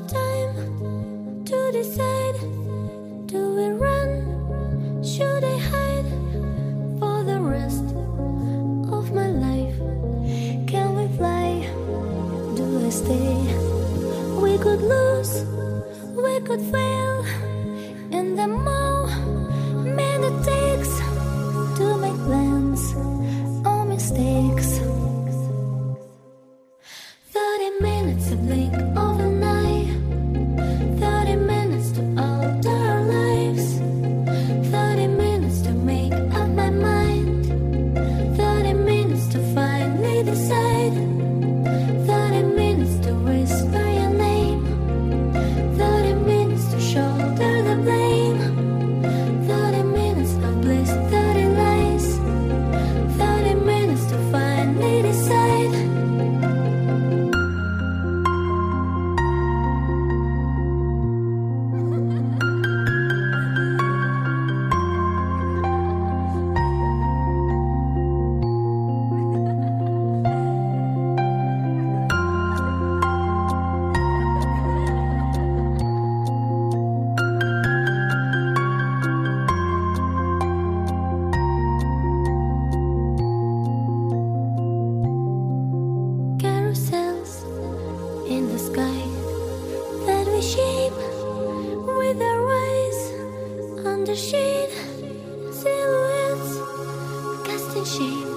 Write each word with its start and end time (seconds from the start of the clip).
time 0.00 1.44
to 1.44 1.72
decide. 1.72 2.36
Do 3.26 3.40
we 3.56 3.68
run? 3.84 5.02
Should 5.02 5.44
i 5.44 5.56
hide 5.72 6.10
for 6.98 7.24
the 7.24 7.40
rest 7.40 7.86
of 8.92 9.12
my 9.12 9.28
life? 9.28 9.78
Can 10.66 10.88
we 10.96 11.06
fly? 11.16 11.68
Do 12.56 12.86
i 12.86 12.90
stay? 12.90 13.36
We 14.42 14.58
could 14.58 14.82
lose 14.82 15.44
we 16.16 16.40
could 16.40 16.60
fail. 16.72 17.24
In 18.10 18.36
the 18.36 18.48
moment 18.48 20.24
it 20.28 20.36
takes 20.44 20.92
to 21.78 21.96
make 21.98 22.18
plans 22.24 22.82
all 23.66 23.84
mistakes. 23.84 24.78
30 27.32 27.80
minutes 27.80 28.30
of 28.30 28.40
blink 28.46 28.74
Under 94.06 94.20
shade, 94.20 94.70
silhouettes 95.50 96.60
casting 97.44 97.84
shape, 97.84 98.28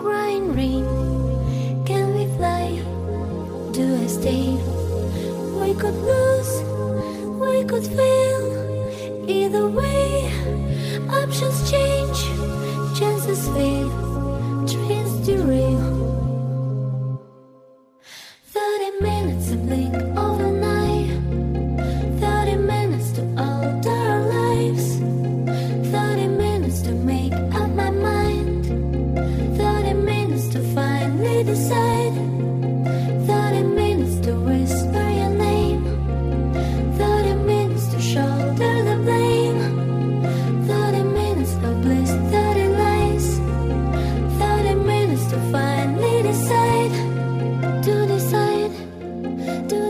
crying 0.00 0.54
rain. 0.54 0.86
Can 1.84 2.14
we 2.14 2.24
fly? 2.38 2.80
Do 3.72 4.02
I 4.02 4.06
stay? 4.06 4.56
We 5.60 5.74
could 5.74 5.96
lose, 5.96 6.62
we 7.42 7.62
could 7.64 7.86
fail. 7.88 9.28
Either 9.28 9.68
way. 9.68 9.89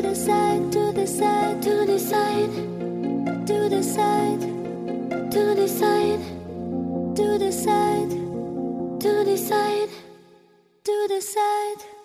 the 0.03 0.15
side, 0.15 0.73
to 0.73 0.93
the 0.93 1.07
side, 1.07 1.63
to 1.63 1.87
the 1.87 1.99
side, 1.99 2.51
to 3.47 3.69
the 3.69 3.83
side, 3.83 4.41
to 5.31 5.55
the 5.55 5.69
side, 5.69 6.21
to 7.17 7.39
the 7.39 7.53
side, 7.53 8.11
to 9.01 9.25
the 9.25 9.37
side, 9.37 9.91
to 10.85 11.07
the 11.09 11.21
side. 11.21 12.00